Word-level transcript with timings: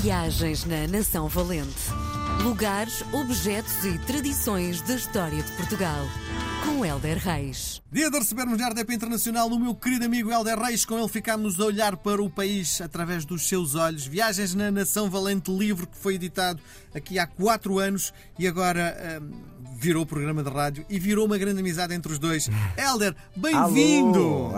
Viagens 0.00 0.66
na 0.66 0.86
Nação 0.86 1.26
Valente. 1.26 1.90
Lugares, 2.42 3.02
objetos 3.12 3.82
e 3.84 3.98
tradições 4.00 4.82
da 4.82 4.94
história 4.94 5.42
de 5.42 5.50
Portugal. 5.52 6.06
Com 6.64 6.84
Helder 6.84 7.16
Reis. 7.16 7.80
Dia 7.90 8.10
de 8.10 8.18
recebermos 8.18 8.58
na 8.58 8.68
RDP 8.68 8.94
Internacional 8.94 9.48
o 9.48 9.58
meu 9.58 9.74
querido 9.74 10.04
amigo 10.04 10.30
Helder 10.30 10.58
Reis. 10.58 10.84
Com 10.84 10.98
ele 10.98 11.08
ficámos 11.08 11.58
a 11.58 11.64
olhar 11.64 11.96
para 11.96 12.22
o 12.22 12.28
país 12.28 12.80
através 12.80 13.24
dos 13.24 13.48
seus 13.48 13.74
olhos. 13.74 14.06
Viagens 14.06 14.54
na 14.54 14.70
Nação 14.70 15.08
Valente, 15.08 15.50
livro 15.50 15.86
que 15.86 15.96
foi 15.96 16.16
editado 16.16 16.60
aqui 16.94 17.18
há 17.18 17.26
quatro 17.26 17.78
anos 17.78 18.12
e 18.38 18.46
agora 18.46 19.20
hum, 19.22 19.30
virou 19.78 20.04
programa 20.04 20.42
de 20.42 20.50
rádio 20.50 20.84
e 20.90 20.98
virou 20.98 21.24
uma 21.24 21.38
grande 21.38 21.60
amizade 21.60 21.94
entre 21.94 22.12
os 22.12 22.18
dois. 22.18 22.48
Helder, 22.76 23.16
bem-vindo! 23.34 24.52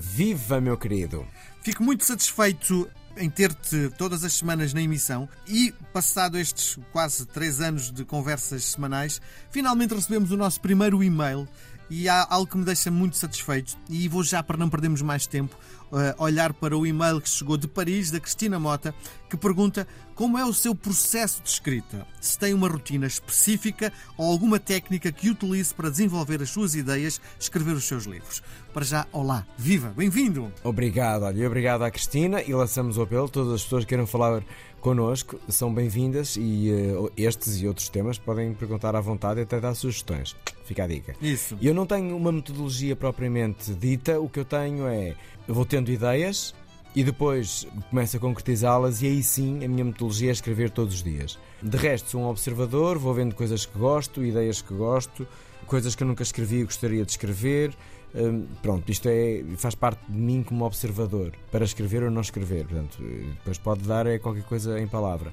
Viva, 0.00 0.60
meu 0.60 0.76
querido! 0.76 1.24
Fico 1.62 1.82
muito 1.82 2.04
satisfeito 2.04 2.88
em 3.16 3.28
ter-te 3.28 3.90
todas 3.98 4.24
as 4.24 4.32
semanas 4.32 4.72
na 4.72 4.80
emissão 4.80 5.28
e, 5.46 5.72
passado 5.92 6.38
estes 6.38 6.78
quase 6.92 7.26
três 7.26 7.60
anos 7.60 7.90
de 7.90 8.04
conversas 8.04 8.64
semanais, 8.64 9.20
finalmente 9.50 9.94
recebemos 9.94 10.30
o 10.30 10.36
nosso 10.36 10.60
primeiro 10.60 11.02
e-mail 11.02 11.48
e 11.90 12.08
há 12.08 12.26
algo 12.30 12.46
que 12.46 12.56
me 12.56 12.64
deixa 12.64 12.90
muito 12.90 13.16
satisfeito 13.16 13.76
e 13.88 14.08
vou 14.08 14.22
já, 14.22 14.42
para 14.42 14.56
não 14.56 14.70
perdermos 14.70 15.02
mais 15.02 15.26
tempo, 15.26 15.56
eh, 15.92 16.14
olhar 16.18 16.52
para 16.52 16.78
o 16.78 16.86
e-mail 16.86 17.20
que 17.20 17.28
chegou 17.28 17.56
de 17.56 17.66
Paris, 17.66 18.12
da 18.12 18.20
Cristina 18.20 18.60
Mota, 18.60 18.94
que 19.28 19.36
pergunta 19.36 19.86
como 20.14 20.38
é 20.38 20.44
o 20.44 20.52
seu 20.52 20.72
processo 20.72 21.42
de 21.42 21.48
escrita. 21.48 22.06
Se 22.20 22.38
tem 22.38 22.54
uma 22.54 22.68
rotina 22.68 23.06
específica 23.06 23.92
ou 24.16 24.30
alguma 24.30 24.60
técnica 24.60 25.10
que 25.10 25.30
utilize 25.30 25.74
para 25.74 25.90
desenvolver 25.90 26.40
as 26.40 26.50
suas 26.50 26.76
ideias, 26.76 27.20
escrever 27.40 27.72
os 27.74 27.88
seus 27.88 28.04
livros. 28.04 28.40
Para 28.72 28.84
já, 28.84 29.06
olá, 29.10 29.44
viva, 29.58 29.92
bem-vindo! 29.96 30.52
Obrigado, 30.62 31.24
olha, 31.24 31.46
obrigado 31.46 31.82
à 31.82 31.90
Cristina 31.90 32.40
e 32.40 32.54
lançamos 32.54 32.96
o 32.96 33.02
apelo. 33.02 33.28
Todas 33.28 33.54
as 33.54 33.62
pessoas 33.64 33.84
que 33.84 33.88
queiram 33.88 34.06
falar 34.06 34.44
connosco 34.80 35.40
são 35.48 35.74
bem-vindas 35.74 36.36
e 36.36 36.70
uh, 36.70 37.10
estes 37.16 37.60
e 37.60 37.66
outros 37.66 37.88
temas 37.88 38.16
podem 38.16 38.54
perguntar 38.54 38.94
à 38.94 39.00
vontade 39.00 39.40
e 39.40 39.42
até 39.42 39.58
dar 39.58 39.74
sugestões. 39.74 40.36
Fica 40.70 40.84
a 40.84 40.86
dica. 40.86 41.16
Isso. 41.20 41.58
Eu 41.60 41.74
não 41.74 41.84
tenho 41.84 42.16
uma 42.16 42.30
metodologia 42.30 42.94
propriamente 42.94 43.74
dita, 43.74 44.20
o 44.20 44.28
que 44.28 44.38
eu 44.38 44.44
tenho 44.44 44.86
é. 44.86 45.16
Eu 45.48 45.52
vou 45.52 45.64
tendo 45.64 45.90
ideias 45.90 46.54
e 46.94 47.02
depois 47.02 47.66
começo 47.90 48.16
a 48.16 48.20
concretizá-las, 48.20 49.02
e 49.02 49.08
aí 49.08 49.20
sim 49.20 49.64
a 49.64 49.68
minha 49.68 49.84
metodologia 49.84 50.28
é 50.28 50.32
escrever 50.32 50.70
todos 50.70 50.94
os 50.94 51.02
dias. 51.02 51.40
De 51.60 51.76
resto, 51.76 52.10
sou 52.10 52.20
um 52.20 52.28
observador, 52.28 52.98
vou 52.98 53.12
vendo 53.12 53.34
coisas 53.34 53.66
que 53.66 53.76
gosto, 53.76 54.24
ideias 54.24 54.62
que 54.62 54.72
gosto, 54.72 55.26
coisas 55.66 55.96
que 55.96 56.04
eu 56.04 56.06
nunca 56.06 56.22
escrevi 56.22 56.60
e 56.60 56.64
gostaria 56.64 57.04
de 57.04 57.10
escrever. 57.10 57.74
Hum, 58.14 58.46
pronto, 58.60 58.90
isto 58.90 59.08
é, 59.08 59.44
faz 59.56 59.74
parte 59.74 60.00
de 60.08 60.18
mim 60.18 60.42
como 60.42 60.64
observador, 60.64 61.32
para 61.50 61.64
escrever 61.64 62.02
ou 62.02 62.10
não 62.10 62.20
escrever. 62.20 62.66
Portanto, 62.66 62.98
depois 63.00 63.58
pode 63.58 63.82
dar 63.82 64.06
é 64.06 64.18
qualquer 64.18 64.44
coisa 64.44 64.80
em 64.80 64.86
palavra. 64.86 65.32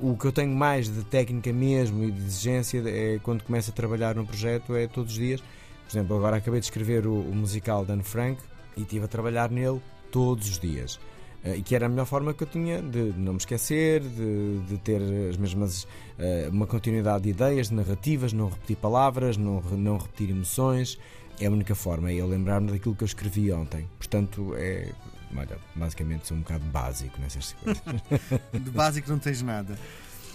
O 0.00 0.16
que 0.16 0.26
eu 0.26 0.32
tenho 0.32 0.54
mais 0.54 0.88
de 0.88 1.02
técnica 1.04 1.52
mesmo 1.52 2.04
e 2.04 2.12
de 2.12 2.24
exigência 2.24 2.82
é 2.86 3.18
quando 3.22 3.42
começo 3.42 3.70
a 3.70 3.74
trabalhar 3.74 4.14
num 4.14 4.24
projeto, 4.24 4.76
é 4.76 4.86
todos 4.86 5.12
os 5.12 5.18
dias. 5.18 5.40
Por 5.40 5.90
exemplo, 5.90 6.16
agora 6.16 6.36
acabei 6.36 6.60
de 6.60 6.66
escrever 6.66 7.06
o, 7.06 7.14
o 7.14 7.34
musical 7.34 7.84
Dan 7.84 8.02
Frank 8.02 8.40
e 8.76 8.82
estive 8.82 9.06
a 9.06 9.08
trabalhar 9.08 9.50
nele 9.50 9.80
todos 10.12 10.48
os 10.48 10.58
dias. 10.58 11.00
Uh, 11.44 11.54
e 11.56 11.62
que 11.62 11.74
era 11.74 11.86
a 11.86 11.88
melhor 11.88 12.04
forma 12.04 12.34
que 12.34 12.42
eu 12.42 12.46
tinha 12.46 12.82
de 12.82 13.12
não 13.16 13.32
me 13.32 13.38
esquecer, 13.38 14.00
de, 14.00 14.58
de 14.68 14.78
ter 14.78 15.00
as 15.30 15.36
mesmas. 15.36 15.84
Uh, 15.84 16.50
uma 16.50 16.66
continuidade 16.66 17.24
de 17.24 17.30
ideias, 17.30 17.68
de 17.68 17.74
narrativas, 17.74 18.32
não 18.32 18.48
repetir 18.48 18.76
palavras, 18.76 19.36
não, 19.36 19.60
não 19.60 19.98
repetir 19.98 20.30
emoções. 20.30 20.98
É 21.40 21.46
a 21.46 21.50
única 21.50 21.74
forma, 21.74 22.10
é 22.10 22.14
eu 22.14 22.26
lembrar-me 22.26 22.72
daquilo 22.72 22.94
que 22.94 23.04
eu 23.04 23.06
escrevi 23.06 23.52
ontem. 23.52 23.88
Portanto, 23.98 24.54
é. 24.56 24.92
Olha, 25.36 25.58
basicamente 25.74 26.26
sou 26.26 26.36
um 26.36 26.40
bocado 26.40 26.64
básico 26.66 27.20
nessas 27.20 27.52
coisas. 27.52 27.82
de 28.52 28.70
básico 28.70 29.10
não 29.10 29.18
tens 29.18 29.42
nada. 29.42 29.78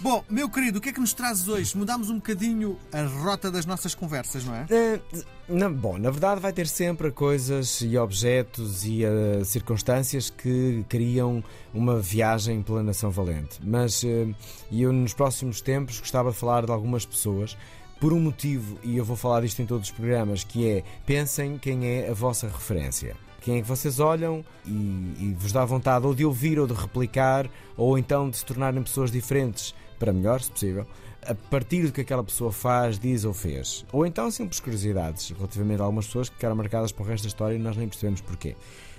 Bom, 0.00 0.24
meu 0.28 0.48
querido, 0.50 0.78
o 0.78 0.80
que 0.80 0.90
é 0.90 0.92
que 0.92 1.00
nos 1.00 1.12
trazes 1.12 1.48
hoje? 1.48 1.76
Mudámos 1.76 2.10
um 2.10 2.16
bocadinho 2.16 2.78
a 2.92 3.02
rota 3.02 3.50
das 3.50 3.64
nossas 3.64 3.94
conversas, 3.94 4.44
não 4.44 4.54
é? 4.54 4.64
Uh, 4.64 5.24
na, 5.48 5.70
bom, 5.70 5.96
na 5.98 6.10
verdade 6.10 6.40
vai 6.40 6.52
ter 6.52 6.66
sempre 6.66 7.10
coisas 7.10 7.80
e 7.80 7.96
objetos 7.96 8.84
e 8.84 9.04
uh, 9.04 9.44
circunstâncias 9.44 10.30
que 10.30 10.84
criam 10.88 11.42
uma 11.72 12.00
viagem 12.00 12.62
pela 12.62 12.82
nação 12.82 13.10
valente. 13.10 13.58
Mas 13.62 14.02
uh, 14.02 14.34
eu 14.70 14.92
nos 14.92 15.14
próximos 15.14 15.60
tempos 15.60 16.00
gostava 16.00 16.30
de 16.30 16.36
falar 16.36 16.66
de 16.66 16.72
algumas 16.72 17.06
pessoas 17.06 17.56
por 18.04 18.12
um 18.12 18.20
motivo, 18.20 18.78
e 18.82 18.98
eu 18.98 19.04
vou 19.04 19.16
falar 19.16 19.40
disto 19.40 19.62
em 19.62 19.64
todos 19.64 19.88
os 19.88 19.94
programas, 19.94 20.44
que 20.44 20.68
é 20.68 20.84
pensem 21.06 21.56
quem 21.56 21.86
é 21.86 22.10
a 22.10 22.12
vossa 22.12 22.46
referência 22.46 23.16
quem 23.40 23.56
é 23.56 23.62
que 23.62 23.66
vocês 23.66 23.98
olham 23.98 24.44
e, 24.66 24.70
e, 24.70 25.36
vos 25.38 25.52
dá 25.52 25.64
vontade 25.64 26.06
ou 26.06 26.14
de 26.14 26.22
ouvir 26.22 26.58
ou 26.58 26.66
de 26.66 26.74
replicar, 26.74 27.48
ou 27.78 27.98
então 27.98 28.28
de 28.28 28.36
se 28.36 28.44
tornarem 28.44 28.82
pessoas 28.82 29.10
diferentes 29.10 29.74
para 29.98 30.12
melhor, 30.12 30.42
se 30.42 30.50
possível, 30.50 30.86
a 31.26 31.34
partir 31.34 31.86
do 31.86 31.92
que 31.92 32.02
aquela 32.02 32.22
pessoa 32.22 32.52
faz, 32.52 32.98
diz 32.98 33.24
ou 33.24 33.32
fez. 33.32 33.86
Ou 33.90 34.04
então 34.04 34.30
simples 34.30 34.60
curiosidades 34.60 35.30
relativamente 35.30 35.80
a 35.80 35.84
algumas 35.84 36.06
pessoas 36.06 36.28
que 36.28 36.34
ficaram 36.34 36.56
marcadas 36.56 36.92
para 36.92 37.04
o 37.04 37.06
resto 37.06 37.24
da 37.24 37.28
história 37.28 37.54
e 37.54 37.58
nós 37.58 37.76
nem 37.76 37.88
percebemos 37.88 38.20
porquê. 38.20 38.54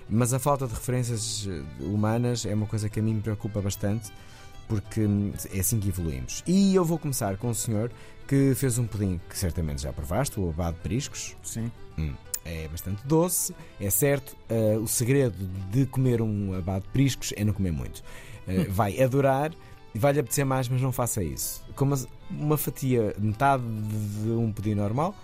Mas 0.09 0.33
a 0.33 0.39
falta 0.39 0.67
de 0.67 0.73
referências 0.73 1.47
eh, 1.47 1.83
humanas 1.83 2.45
é 2.45 2.53
uma 2.53 2.67
coisa 2.67 2.89
que 2.89 2.99
a 2.99 3.03
mim 3.03 3.15
me 3.15 3.21
preocupa 3.21 3.61
bastante 3.61 4.11
porque 4.67 5.01
hum, 5.01 5.33
é 5.53 5.59
assim 5.59 5.79
que 5.79 5.89
evoluímos. 5.89 6.43
E 6.47 6.75
eu 6.75 6.83
vou 6.83 6.97
começar 6.97 7.37
com 7.37 7.49
o 7.49 7.55
senhor 7.55 7.91
que 8.27 8.53
fez 8.55 8.77
um 8.77 8.87
pudim 8.87 9.19
que 9.29 9.37
certamente 9.37 9.81
já 9.81 9.93
provaste, 9.93 10.39
o 10.39 10.49
abado 10.49 10.75
de 10.75 10.81
periscos. 10.81 11.35
Sim. 11.43 11.71
Hum, 11.97 12.13
é 12.43 12.67
bastante 12.67 13.05
doce, 13.05 13.55
é 13.79 13.89
certo. 13.89 14.35
Uh, 14.49 14.79
o 14.79 14.87
segredo 14.87 15.37
de 15.71 15.85
comer 15.85 16.21
um 16.21 16.53
abado 16.53 16.83
de 16.83 16.89
periscos 16.89 17.33
é 17.35 17.43
não 17.43 17.53
comer 17.53 17.71
muito. 17.71 18.03
Uh, 18.47 18.69
vai 18.73 19.01
adorar 19.01 19.51
vai-lhe 19.95 20.19
apetecer 20.19 20.45
mais, 20.45 20.67
mas 20.67 20.81
não 20.81 20.91
faça 20.91 21.23
isso. 21.23 21.63
Como 21.75 21.95
uma 22.29 22.57
fatia, 22.57 23.15
metade 23.17 23.63
de 23.63 24.29
um 24.29 24.51
pudim 24.51 24.75
normal, 24.75 25.15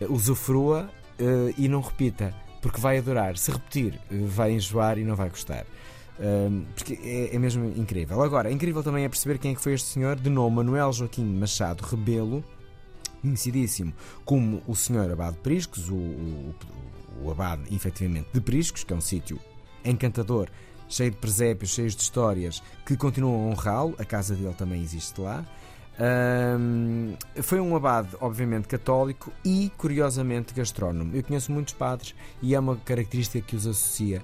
eh, 0.00 0.06
usufrua 0.08 0.90
uh, 1.20 1.54
e 1.56 1.68
não 1.68 1.80
repita, 1.80 2.34
porque 2.60 2.80
vai 2.80 2.98
adorar. 2.98 3.36
Se 3.36 3.50
repetir, 3.50 3.98
uh, 4.10 4.26
vai 4.26 4.52
enjoar 4.52 4.98
e 4.98 5.04
não 5.04 5.14
vai 5.14 5.28
gostar. 5.28 5.64
Porque 6.74 6.98
é, 7.02 7.34
é, 7.34 7.38
mesmo 7.38 7.66
incrível. 7.76 8.22
Agora, 8.22 8.50
incrível 8.50 8.82
também 8.82 9.04
é 9.04 9.08
perceber 9.08 9.38
quem 9.38 9.52
é 9.52 9.54
que 9.54 9.60
foi 9.60 9.74
este 9.74 9.88
senhor, 9.88 10.16
de 10.16 10.30
nome 10.30 10.56
Manuel 10.56 10.92
Joaquim 10.92 11.24
Machado 11.24 11.82
Rebelo, 11.82 12.42
conhecidíssimo 13.20 13.92
como 14.24 14.62
o 14.66 14.74
senhor 14.74 15.10
Abade 15.10 15.36
de 15.36 15.42
Priscos, 15.42 15.88
o, 15.88 15.94
o, 15.94 16.54
o 17.22 17.30
Abade, 17.30 17.62
efetivamente, 17.74 18.28
de 18.32 18.40
Priscos, 18.40 18.84
que 18.84 18.92
é 18.92 18.96
um 18.96 19.00
sítio 19.00 19.38
encantador 19.84 20.48
cheio 20.88 21.10
de 21.10 21.16
presépios, 21.16 21.70
cheio 21.70 21.88
de 21.88 22.00
histórias, 22.00 22.62
que 22.84 22.96
continuam 22.96 23.48
a 23.48 23.50
honrá-lo. 23.50 23.94
A 23.98 24.04
casa 24.04 24.34
dele 24.34 24.54
também 24.54 24.82
existe 24.82 25.20
lá. 25.20 25.44
Um, 25.98 27.14
foi 27.42 27.58
um 27.58 27.74
abade, 27.74 28.10
obviamente, 28.20 28.68
católico 28.68 29.32
e, 29.44 29.72
curiosamente, 29.78 30.52
gastrónomo. 30.54 31.16
Eu 31.16 31.22
conheço 31.22 31.50
muitos 31.50 31.74
padres 31.74 32.14
e 32.42 32.54
é 32.54 32.60
uma 32.60 32.76
característica 32.76 33.40
que 33.40 33.56
os 33.56 33.66
associa 33.66 34.22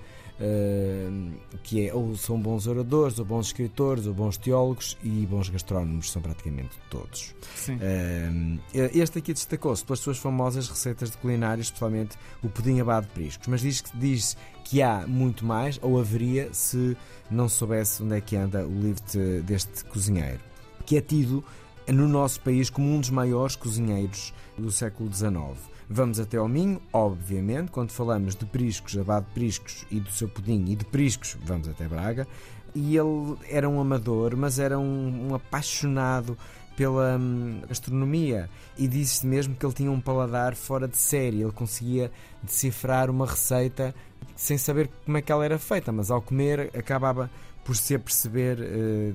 que 1.62 1.88
é 1.88 1.94
ou 1.94 2.16
são 2.16 2.40
bons 2.40 2.66
oradores, 2.66 3.18
ou 3.18 3.24
bons 3.24 3.46
escritores, 3.46 4.06
ou 4.06 4.14
bons 4.14 4.36
teólogos 4.36 4.96
e 5.02 5.26
bons 5.26 5.48
gastrónomos, 5.48 6.10
são 6.10 6.20
praticamente 6.20 6.78
todos. 6.90 7.34
Uh, 7.68 8.60
este 8.74 9.18
aqui 9.18 9.32
destacou-se 9.32 9.84
pelas 9.84 10.00
suas 10.00 10.18
famosas 10.18 10.68
receitas 10.68 11.10
de 11.10 11.16
culinária, 11.18 11.62
especialmente 11.62 12.16
o 12.42 12.48
pudim 12.48 12.80
abado 12.80 13.06
de 13.06 13.12
priscos, 13.12 13.46
mas 13.46 13.60
diz, 13.60 13.84
diz 13.94 14.36
que 14.64 14.82
há 14.82 15.06
muito 15.06 15.44
mais, 15.44 15.78
ou 15.82 16.00
haveria, 16.00 16.52
se 16.52 16.96
não 17.30 17.48
soubesse 17.48 18.02
onde 18.02 18.16
é 18.16 18.20
que 18.20 18.36
anda 18.36 18.66
o 18.66 18.80
livro 18.80 19.02
de, 19.12 19.42
deste 19.42 19.84
cozinheiro, 19.84 20.40
que 20.84 20.96
é 20.96 21.00
tido 21.00 21.44
no 21.88 22.06
nosso 22.06 22.40
país 22.40 22.70
como 22.70 22.88
um 22.88 23.00
dos 23.00 23.10
maiores 23.10 23.56
cozinheiros 23.56 24.32
do 24.56 24.70
século 24.70 25.12
XIX. 25.12 25.58
Vamos 25.88 26.20
até 26.20 26.36
ao 26.36 26.48
Minho, 26.48 26.80
obviamente, 26.92 27.70
quando 27.70 27.90
falamos 27.90 28.34
de 28.34 28.46
Priscos, 28.46 28.96
Abade 28.96 29.26
de 29.26 29.32
Priscos 29.32 29.84
e 29.90 30.00
do 30.00 30.10
seu 30.10 30.28
pudim 30.28 30.64
e 30.68 30.76
de 30.76 30.84
Priscos, 30.84 31.36
vamos 31.44 31.68
até 31.68 31.86
Braga. 31.86 32.26
E 32.74 32.96
ele 32.96 33.36
era 33.50 33.68
um 33.68 33.80
amador, 33.80 34.34
mas 34.36 34.58
era 34.58 34.78
um, 34.78 35.28
um 35.28 35.34
apaixonado 35.34 36.36
pela 36.76 37.18
hum, 37.18 37.60
gastronomia 37.68 38.48
e 38.78 38.88
disse 38.88 39.26
mesmo 39.26 39.54
que 39.54 39.66
ele 39.66 39.74
tinha 39.74 39.90
um 39.90 40.00
paladar 40.00 40.54
fora 40.54 40.88
de 40.88 40.96
série. 40.96 41.42
Ele 41.42 41.52
conseguia 41.52 42.10
decifrar 42.42 43.10
uma 43.10 43.26
receita 43.26 43.94
sem 44.34 44.56
saber 44.56 44.90
como 45.04 45.18
é 45.18 45.22
que 45.22 45.30
ela 45.30 45.44
era 45.44 45.58
feita, 45.58 45.92
mas 45.92 46.10
ao 46.10 46.22
comer 46.22 46.70
acabava 46.74 47.30
por 47.64 47.76
se 47.76 47.94
aperceber 47.94 48.58
uh, 48.58 49.14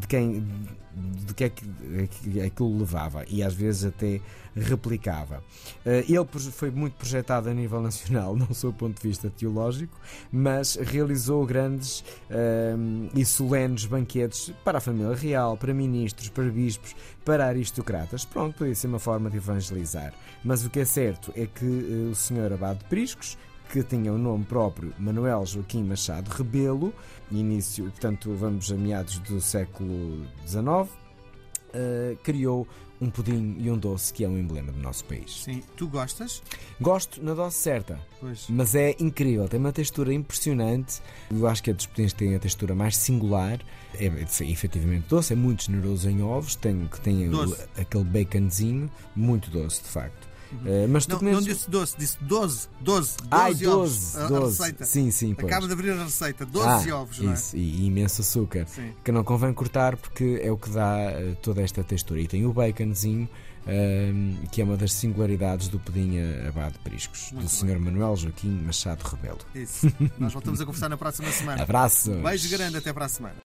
de 0.00 0.06
quem 0.06 0.44
de 0.92 1.34
que 1.34 1.44
é 1.44 1.50
que 1.50 2.40
aquilo 2.40 2.78
levava 2.78 3.24
e 3.28 3.42
às 3.42 3.54
vezes 3.54 3.84
até 3.84 4.20
replicava. 4.54 5.42
Eh, 5.86 6.04
ele 6.08 6.26
foi 6.50 6.70
muito 6.70 6.94
projetado 6.94 7.48
a 7.48 7.54
nível 7.54 7.80
nacional, 7.80 8.34
não 8.36 8.52
só 8.52 8.68
do 8.68 8.74
ponto 8.74 9.00
de 9.00 9.08
vista 9.08 9.30
teológico, 9.30 9.96
mas 10.32 10.74
realizou 10.74 11.46
grandes 11.46 12.04
um, 12.30 13.08
eh, 13.14 13.20
e 13.20 13.24
solenes 13.24 13.86
banquetes 13.86 14.52
para 14.64 14.78
a 14.78 14.80
família 14.80 15.14
real, 15.14 15.56
para 15.56 15.72
ministros, 15.72 16.28
para 16.28 16.44
bispos, 16.50 16.94
para 17.24 17.46
aristocratas. 17.46 18.24
Pronto, 18.24 18.58
podia 18.58 18.74
ser 18.74 18.88
uma 18.88 18.98
forma 18.98 19.30
de 19.30 19.36
evangelizar. 19.36 20.12
Mas 20.42 20.64
o 20.64 20.70
que 20.70 20.80
é 20.80 20.84
certo 20.84 21.32
é 21.36 21.46
que 21.46 21.64
uh, 21.64 22.10
o 22.10 22.14
senhor 22.14 22.52
Abade 22.52 22.80
de 22.80 22.86
Priscos 22.86 23.38
que 23.70 23.82
tinha 23.84 24.12
o 24.12 24.18
nome 24.18 24.44
próprio 24.44 24.92
Manuel 24.98 25.46
Joaquim 25.46 25.84
Machado 25.84 26.28
Rebelo, 26.28 26.92
início, 27.30 27.84
portanto, 27.84 28.34
vamos 28.34 28.70
a 28.72 28.74
meados 28.76 29.18
do 29.20 29.40
século 29.40 30.26
XIX, 30.46 30.60
uh, 30.64 32.16
criou 32.22 32.66
um 33.00 33.08
pudim 33.08 33.56
e 33.58 33.70
um 33.70 33.78
doce 33.78 34.12
que 34.12 34.24
é 34.24 34.28
um 34.28 34.36
emblema 34.36 34.72
do 34.72 34.78
nosso 34.78 35.04
país. 35.06 35.44
Sim, 35.44 35.62
tu 35.76 35.88
gostas? 35.88 36.42
Gosto 36.80 37.22
na 37.24 37.32
dose 37.32 37.54
certa, 37.56 37.98
Pois. 38.20 38.46
mas 38.50 38.74
é 38.74 38.94
incrível, 38.98 39.48
tem 39.48 39.58
uma 39.58 39.72
textura 39.72 40.12
impressionante. 40.12 41.00
Eu 41.30 41.46
acho 41.46 41.62
que 41.62 41.70
a 41.70 41.72
dos 41.72 41.86
pudins 41.86 42.12
tem 42.12 42.34
a 42.34 42.38
textura 42.38 42.74
mais 42.74 42.96
singular. 42.96 43.58
É, 43.94 44.06
é 44.06 44.50
efetivamente 44.50 45.06
doce, 45.08 45.32
é 45.32 45.36
muito 45.36 45.64
generoso 45.64 46.10
em 46.10 46.22
ovos, 46.22 46.56
tem, 46.56 46.86
que 46.88 47.00
tem 47.00 47.30
Doce. 47.30 47.62
aquele 47.78 48.04
baconzinho, 48.04 48.90
muito 49.16 49.50
doce 49.50 49.82
de 49.82 49.88
facto. 49.88 50.28
Uh, 50.52 50.88
mas 50.88 51.06
tu 51.06 51.10
Não, 51.12 51.18
comes- 51.18 51.34
não 51.34 51.42
disse 51.42 51.70
doce, 51.70 51.96
disse 51.98 52.16
12. 52.22 52.68
12. 52.80 53.16
12 53.20 53.28
Ai, 53.30 53.50
ovos. 53.52 53.60
12, 53.60 54.18
A- 54.18 54.24
a 54.24 54.28
12. 54.28 54.58
receita. 54.58 54.84
Sim, 54.84 55.10
sim, 55.10 55.34
pois. 55.34 55.46
Acaba 55.46 55.66
de 55.66 55.72
abrir 55.72 55.90
a 55.92 56.04
receita. 56.04 56.44
12 56.46 56.90
Ah, 56.90 56.96
ovos, 56.96 57.18
não 57.20 57.30
é? 57.30 57.34
Isso, 57.34 57.56
e, 57.56 57.86
imenso 57.86 58.20
açúcar. 58.22 58.66
Sim. 58.66 58.92
Que 59.04 59.12
não 59.12 59.22
convém 59.24 59.52
cortar 59.52 59.96
porque 59.96 60.40
é 60.42 60.50
o 60.50 60.56
que 60.56 60.70
dá 60.70 60.96
eh, 60.98 61.36
toda 61.42 61.62
esta 61.62 61.82
textura. 61.84 62.20
E 62.20 62.26
tem 62.26 62.44
o 62.46 62.52
baconzinho, 62.52 63.28
ehm, 63.66 64.34
que 64.50 64.60
é 64.60 64.64
uma 64.64 64.76
das 64.76 64.92
singularidades 64.92 65.68
do 65.68 65.78
pudim 65.78 66.18
a- 66.18 66.48
abade 66.48 66.72
de 66.72 66.78
priscos, 66.80 67.30
Muito 67.32 67.44
do 67.44 67.50
Sr. 67.50 67.78
Manuel 67.78 68.16
Joaquim 68.16 68.50
Machado 68.64 69.02
Rebelo. 69.04 69.38
Isso. 69.54 69.92
Nós 70.18 70.32
voltamos 70.32 70.60
a 70.60 70.64
conversar 70.66 70.88
na 70.88 70.96
próxima 70.96 71.30
semana. 71.30 71.62
Abraço! 71.62 72.10
Beijo 72.22 72.48
grande, 72.50 72.76
até 72.76 72.92
para 72.92 73.04
a 73.04 73.08
semana. 73.08 73.36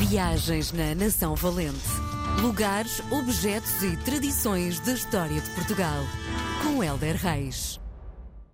Viagens 0.00 0.72
na 0.72 0.94
Nação 0.94 1.34
Valente. 1.36 1.78
Lugares, 2.42 3.00
objetos 3.10 3.82
e 3.82 3.96
tradições 4.04 4.78
da 4.80 4.92
história 4.92 5.40
de 5.40 5.50
Portugal. 5.50 6.04
Com 6.62 6.82
Helder 6.82 7.16
Reis. 7.22 7.78